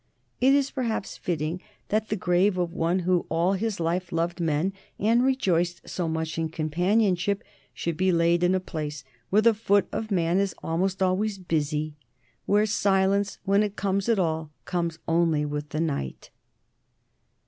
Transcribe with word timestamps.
It 0.39 0.55
is 0.55 0.71
perhaps 0.71 1.15
fitting 1.15 1.61
that 1.89 2.09
the 2.09 2.15
grave 2.15 2.57
of 2.57 2.73
one 2.73 3.01
who 3.05 3.27
all 3.29 3.53
his 3.53 3.79
life 3.79 4.11
loved 4.11 4.39
men 4.41 4.73
and 4.97 5.23
rejoiced 5.23 5.87
so 5.87 6.07
much 6.07 6.39
in 6.39 6.49
companionship 6.49 7.43
should 7.71 7.97
be 7.97 8.11
laid 8.11 8.41
in 8.43 8.55
a 8.55 8.59
place 8.59 9.03
where 9.29 9.43
the 9.43 9.53
foot 9.53 9.85
of 9.91 10.09
man 10.09 10.39
is 10.39 10.55
almost 10.63 11.03
always 11.03 11.37
busy, 11.37 11.93
where 12.47 12.65
silence, 12.65 13.37
when 13.43 13.61
it 13.61 13.75
comes 13.75 14.09
at 14.09 14.17
all, 14.17 14.49
comes 14.65 14.97
only 15.07 15.45
with 15.45 15.69
the 15.69 15.79
night. 15.79 16.31